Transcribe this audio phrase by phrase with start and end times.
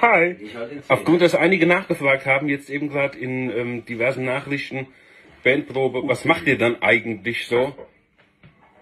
[0.00, 0.36] Hi.
[0.86, 4.86] Aufgrund, dass einige nachgefragt haben, jetzt eben gerade in ähm, diversen Nachrichten,
[5.42, 7.74] Bandprobe, was macht ihr dann eigentlich so?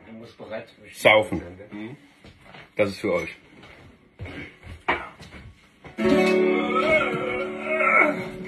[0.06, 1.40] Du musst bereit Saufen.
[1.70, 1.96] Mhm.
[2.76, 3.34] Das ist für euch.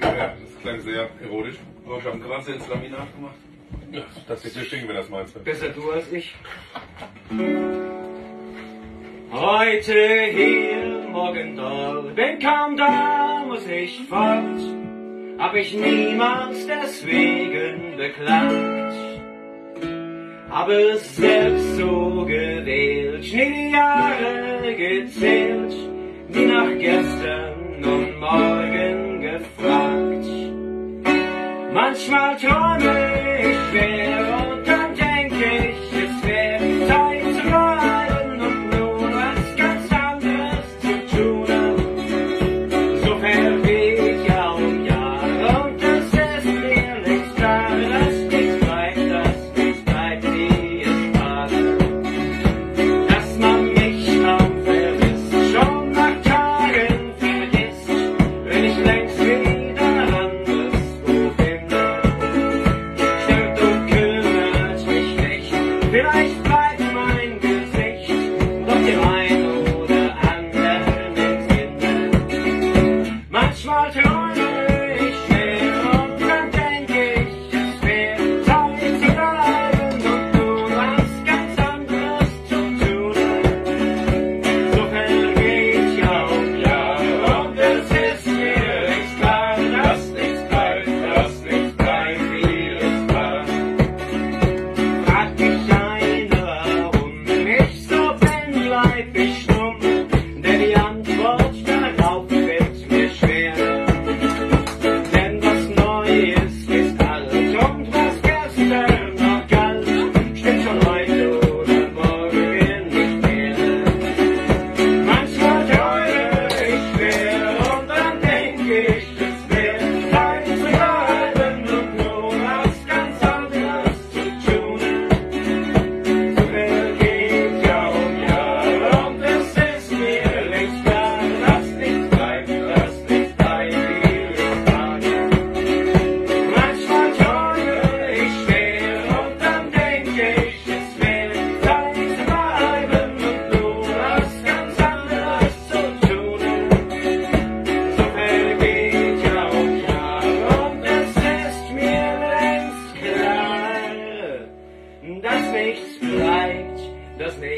[0.01, 1.55] Ja, das klang sehr erotisch.
[1.87, 3.35] Oh, ich habe Kranz ins Laminat gemacht.
[4.27, 5.43] Das wird dir stinken, wenn das meinst.
[5.43, 6.35] Besser du als ich.
[9.31, 9.93] Heute
[10.31, 14.59] hier, morgen dort, bin kaum da, muss ich fort.
[15.37, 18.95] Hab ich niemals deswegen beklagt.
[20.49, 25.75] Habe selbst so gewählt, nie die Jahre gezählt,
[26.29, 30.25] wie nach gestern und morgen gefragt.
[31.71, 34.88] Manchmal träume ich schwer und dann
[66.13, 66.38] right.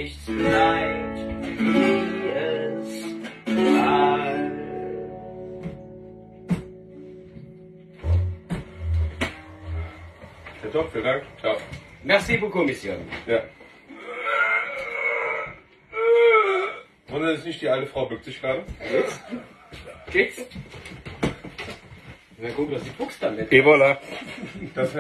[0.02, 1.18] Nichts bleibt,
[1.60, 3.04] wie es
[3.56, 4.18] war.
[10.64, 11.24] Ja, doch, vielen Dank.
[11.40, 11.58] Ciao.
[12.04, 12.98] Merci beaucoup, Monsieur.
[13.28, 13.44] Ja.
[17.12, 18.64] Und das ist nicht die alte Frau bückt sich gerade?
[20.12, 20.46] Geht's?
[22.38, 23.52] Na dass die Fuchs dann nicht.
[23.52, 23.98] Et voilà.
[24.74, 24.96] Das heißt,